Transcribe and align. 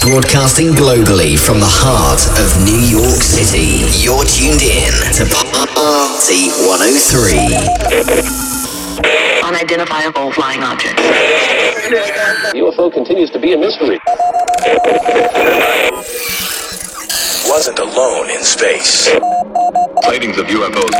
Broadcasting 0.00 0.72
globally 0.72 1.38
from 1.38 1.60
the 1.60 1.68
heart 1.68 2.24
of 2.40 2.48
New 2.64 2.80
York 2.88 3.20
City. 3.20 3.84
You're 4.00 4.24
tuned 4.24 4.64
in 4.64 4.96
to 5.20 5.28
Party 5.28 6.48
103. 6.64 7.36
Unidentifiable 9.44 10.32
flying 10.32 10.62
object. 10.62 10.96
UFO 12.56 12.90
continues 12.90 13.28
to 13.30 13.38
be 13.38 13.52
a 13.52 13.58
mystery. 13.58 14.00
Wasn't 17.44 17.78
alone 17.78 18.30
in 18.30 18.40
space. 18.40 19.12
Sightings 20.00 20.38
of 20.38 20.46
UFOs. 20.46 20.96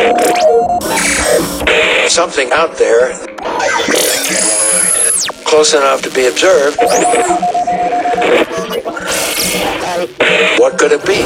Something 2.10 2.52
out 2.52 2.76
there 2.76 3.16
close 5.44 5.72
enough 5.72 6.02
to 6.02 6.10
be 6.10 6.26
observed. 6.26 6.76
What 10.00 10.78
could 10.78 10.92
it 10.92 11.04
be? 11.04 11.20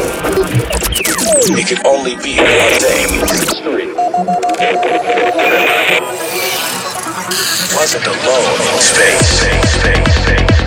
It 1.55 1.69
could 1.69 1.87
only 1.87 2.17
be 2.17 2.35
one 2.35 2.75
thing. 2.83 3.21
Wasn't 7.77 8.05
alone 8.05 8.61
in 8.67 8.79
space. 8.83 9.45
You 10.27 10.64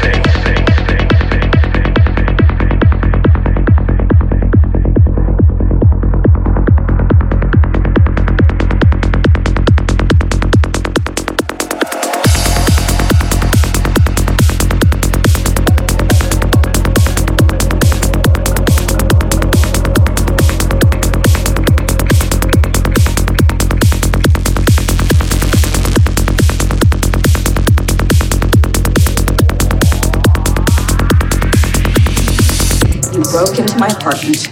my 33.87 33.95
apartment. 33.95 34.47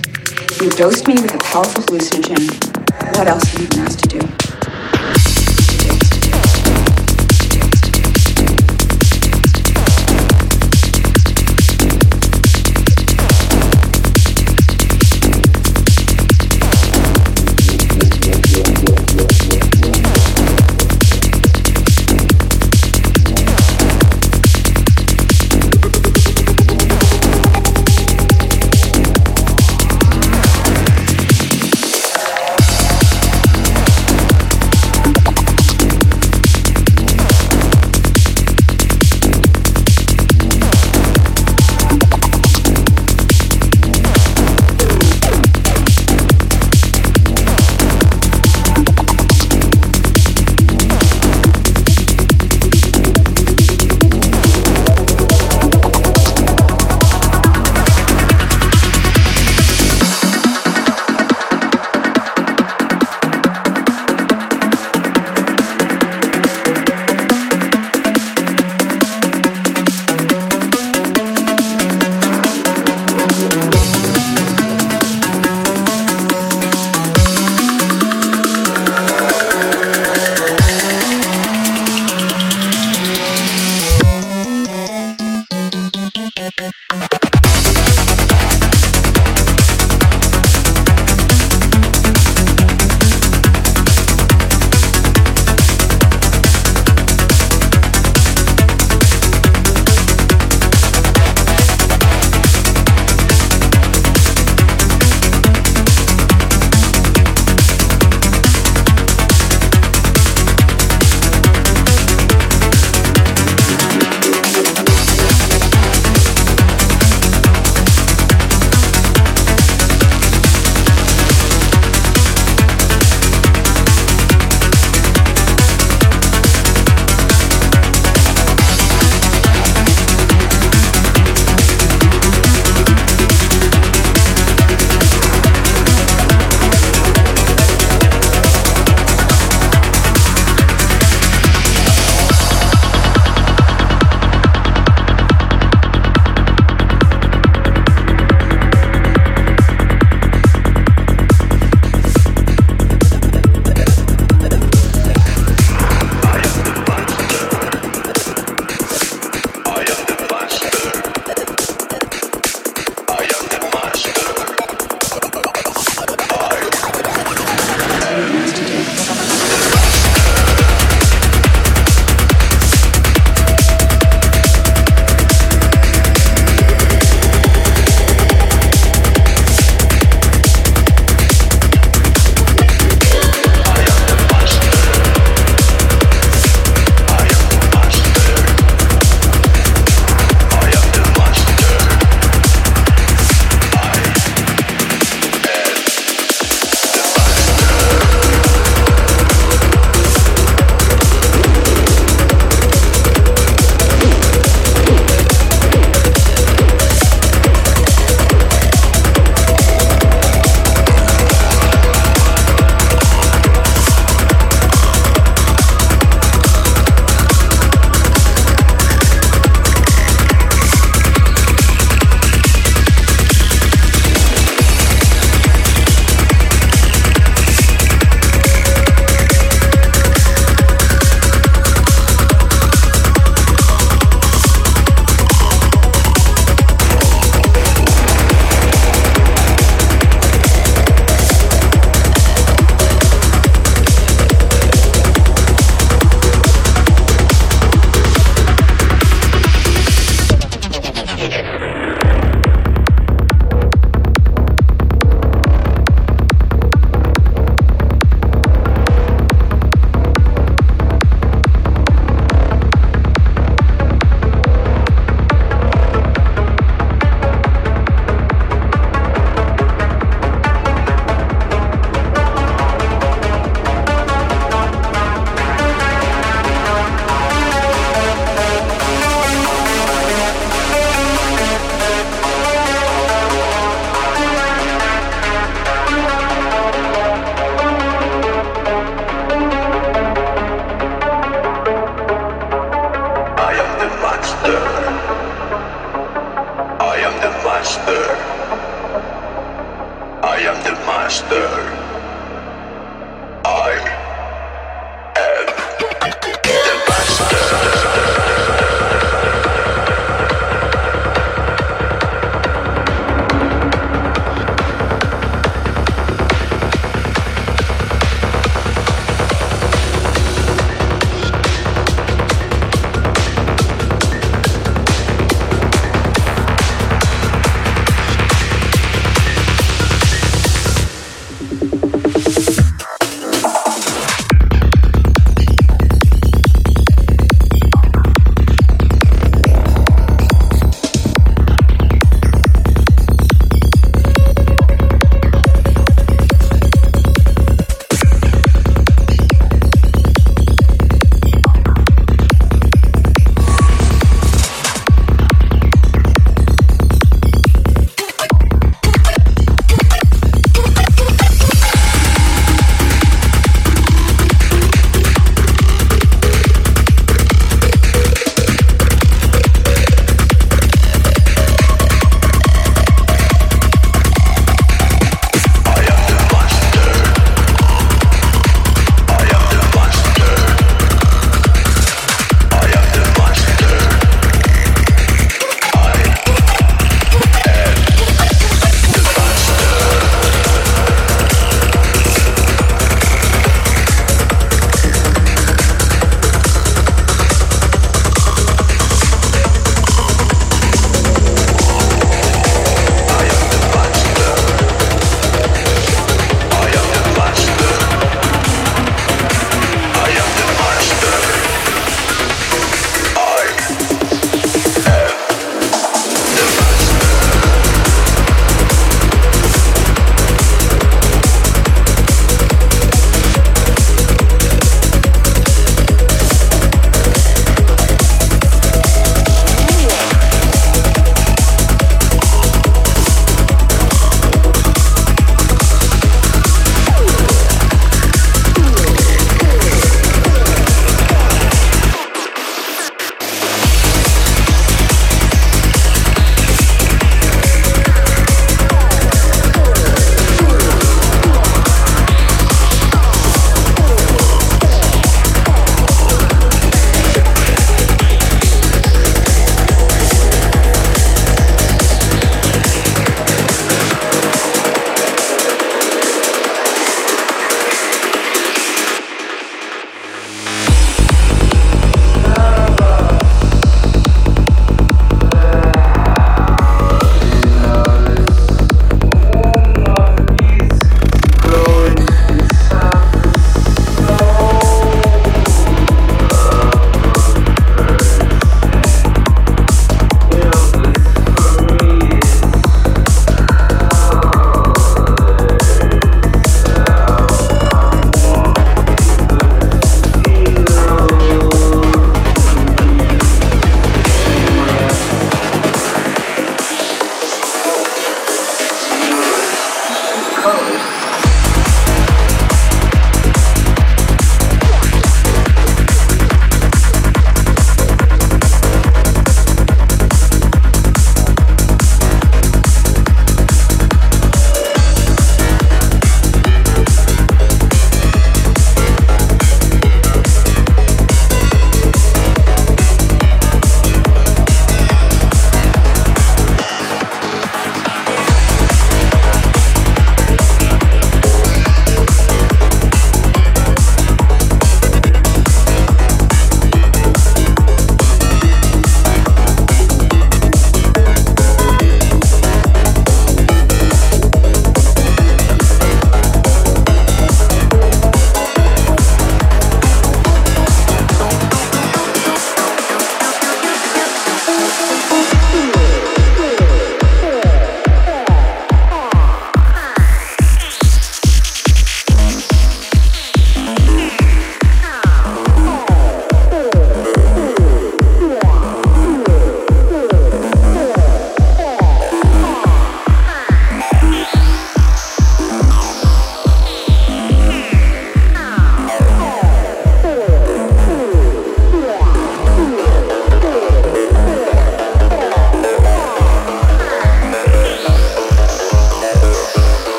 You 0.62 0.70
dosed 0.70 1.08
me 1.08 1.16
with 1.16 1.34
a 1.34 1.38
powerful 1.40 1.84
hallucinogen. 1.84 3.18
What 3.18 3.28
else 3.28 3.44
have 3.44 3.62
you 3.62 3.68
been 3.68 3.80
asked 3.80 4.00
to 4.10 4.20
do? 4.20 4.45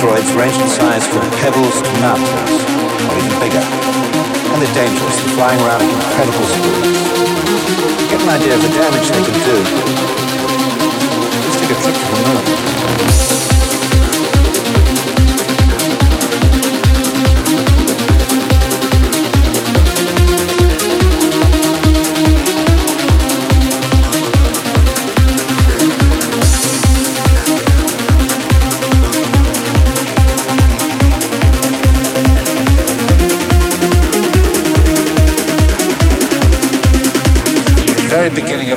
asteroids 0.00 0.32
range 0.32 0.56
in 0.56 0.68
size 0.68 1.06
from 1.06 1.20
pebbles 1.42 1.82
to 1.82 1.92
mountains, 2.00 2.64
or 3.04 3.18
even 3.18 3.36
bigger. 3.38 3.60
And 3.60 4.62
they're 4.62 4.72
dangerous, 4.72 5.16
they're 5.20 5.34
flying 5.36 5.60
around 5.60 5.82
at 5.82 5.92
incredible 5.92 6.46
speeds. 6.48 7.04
Get 8.08 8.22
an 8.22 8.28
idea 8.30 8.54
of 8.54 8.62
the 8.62 8.70
damage 8.70 9.10
they 9.10 9.22
can 9.22 9.36
do. 9.44 9.56
Let's 11.44 11.60
take 11.60 11.70
a 11.70 11.82
trip 11.82 11.94
to 11.94 12.06
the 12.16 13.44
moon. 13.44 13.49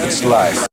It's 0.05 0.21
life. 0.25 0.72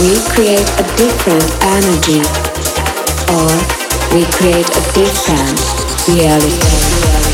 We 0.00 0.12
create 0.28 0.68
a 0.78 0.84
different 0.96 1.48
energy 1.62 2.20
or 3.32 3.48
we 4.14 4.24
create 4.32 4.68
a 4.76 4.82
different 4.92 5.58
reality. 6.08 7.25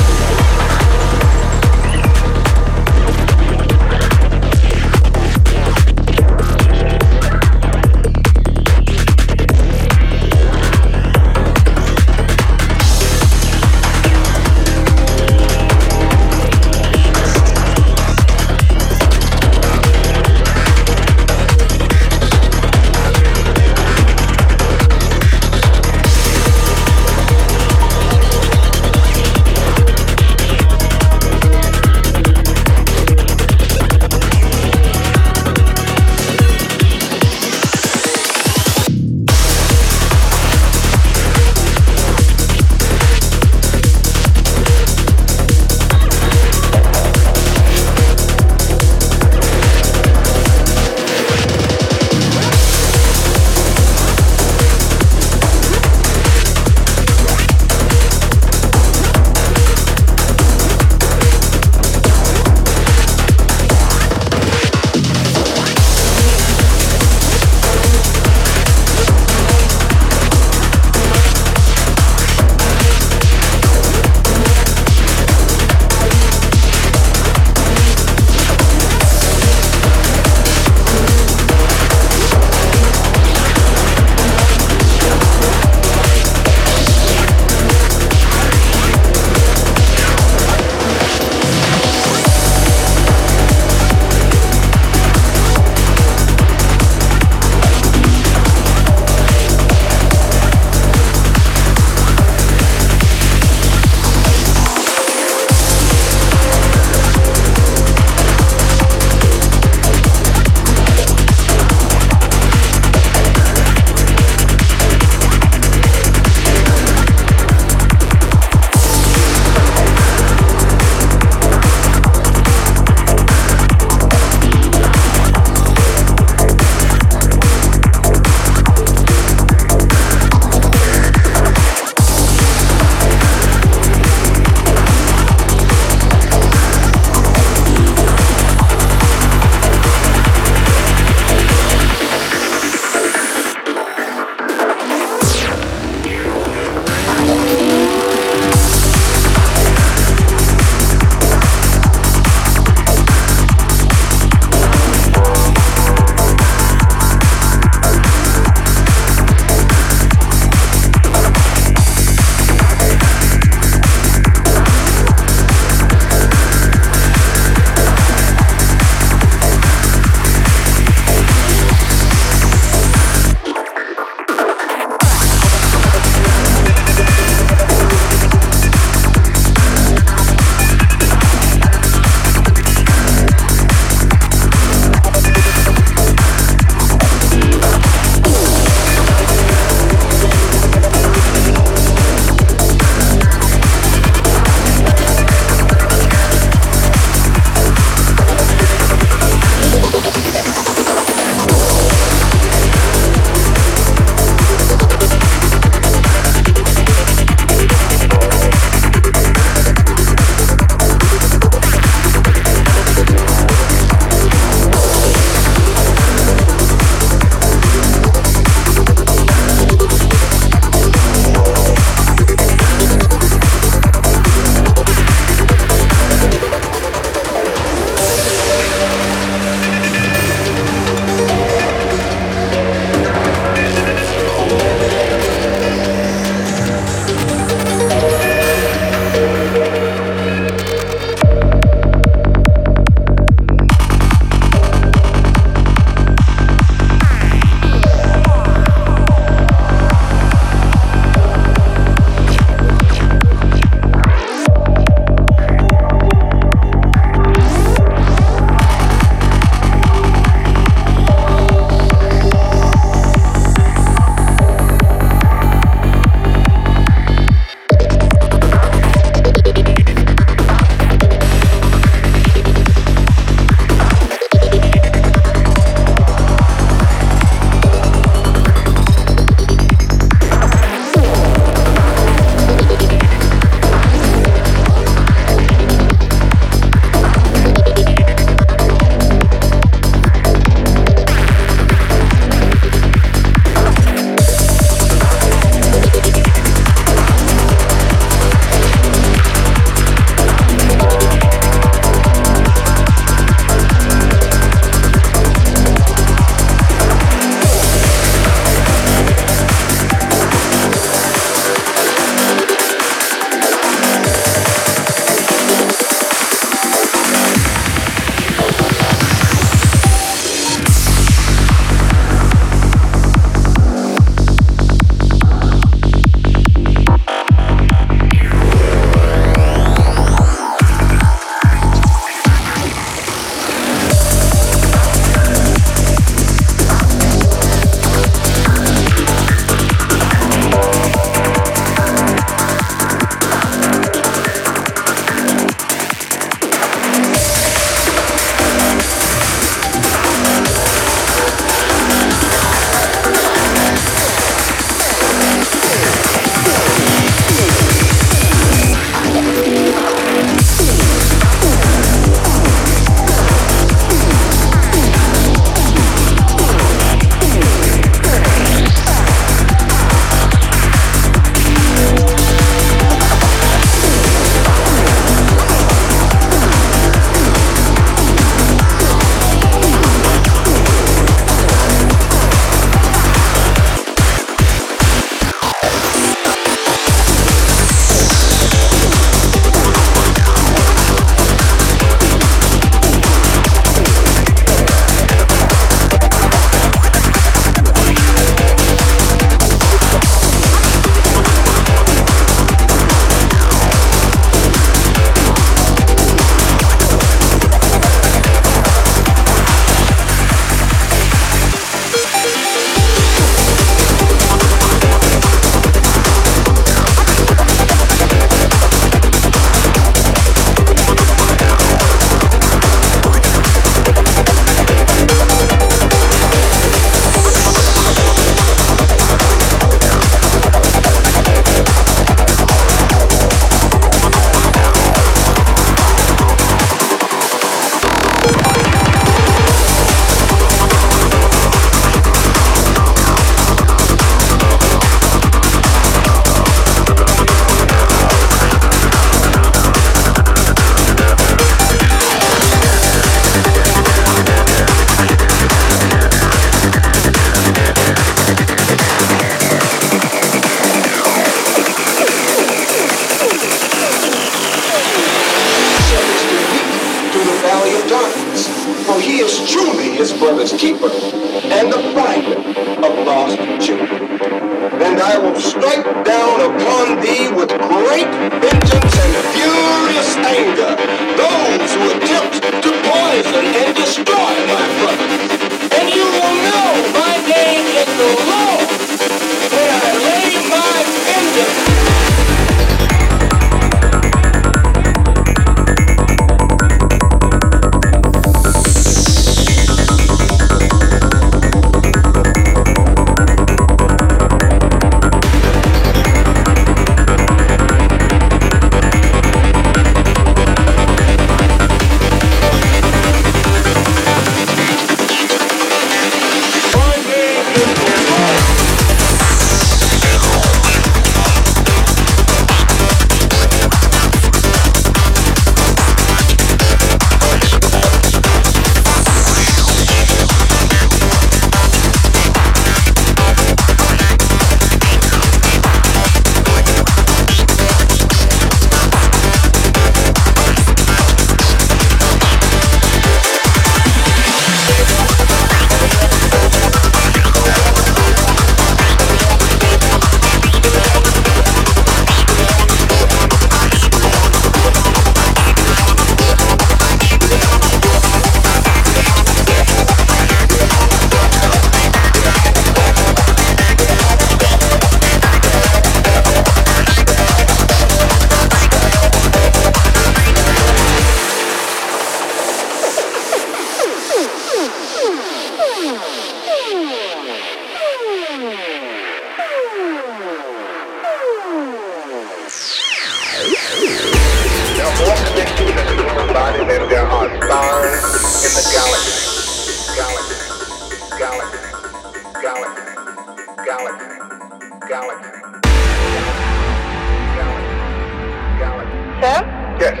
Sir? 599.20 599.44
Yes. 599.78 600.00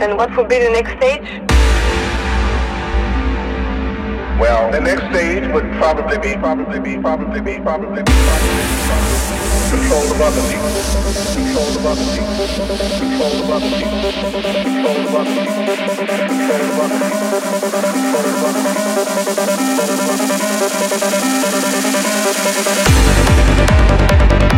And 0.00 0.16
what 0.16 0.34
will 0.34 0.44
be 0.44 0.58
the 0.58 0.70
next 0.70 0.96
stage? 0.96 1.28
Well, 4.40 4.72
the 4.72 4.80
next 4.80 5.04
stage 5.12 5.44
would 5.52 5.70
probably 5.76 6.16
be, 6.16 6.34
probably 6.38 6.80
be, 6.80 6.96
probably 6.96 7.42
be, 7.42 7.58
probably 7.60 8.00
be, 8.00 8.08
probably 8.08 8.08
be, 8.08 8.12
control 9.68 10.08
of 10.08 10.20
other 10.24 10.40
people, 10.48 10.72
control 11.12 11.76
of 11.76 11.84
other 11.92 12.08
people, 12.08 12.48
control 12.96 13.36
of 13.36 13.52
other 13.52 13.68
people, 13.68 14.16
control 14.16 14.96
of 14.96 15.12
other 15.12 15.36
people, 15.36 15.60
control 16.16 16.64
of 16.64 16.80
other 16.80 17.04
people, 17.04 17.36
control 17.52 18.24
of 18.24 18.48
other 18.48 18.64
people. 18.64 18.88
Thank 24.38 24.57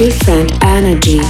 different 0.00 0.50
energy 0.64 1.20